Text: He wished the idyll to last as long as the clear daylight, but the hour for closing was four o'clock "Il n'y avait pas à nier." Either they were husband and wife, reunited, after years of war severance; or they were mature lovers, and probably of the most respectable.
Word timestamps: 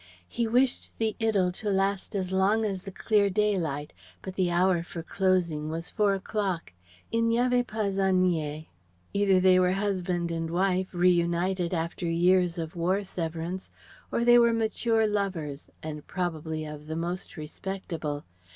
He 0.27 0.47
wished 0.47 0.97
the 0.97 1.15
idyll 1.21 1.51
to 1.51 1.69
last 1.69 2.15
as 2.15 2.31
long 2.31 2.65
as 2.65 2.81
the 2.81 2.91
clear 2.91 3.29
daylight, 3.29 3.93
but 4.23 4.33
the 4.33 4.49
hour 4.49 4.81
for 4.81 5.03
closing 5.03 5.69
was 5.69 5.91
four 5.91 6.15
o'clock 6.15 6.73
"Il 7.11 7.21
n'y 7.21 7.37
avait 7.37 7.63
pas 7.67 7.85
à 7.93 8.11
nier." 8.11 8.65
Either 9.13 9.39
they 9.39 9.59
were 9.59 9.73
husband 9.73 10.31
and 10.31 10.49
wife, 10.49 10.91
reunited, 10.91 11.71
after 11.71 12.07
years 12.07 12.57
of 12.57 12.75
war 12.75 13.03
severance; 13.03 13.69
or 14.11 14.23
they 14.25 14.39
were 14.39 14.53
mature 14.53 15.05
lovers, 15.05 15.69
and 15.83 16.07
probably 16.07 16.65
of 16.65 16.87
the 16.87 16.95
most 16.95 17.37
respectable. 17.37 18.23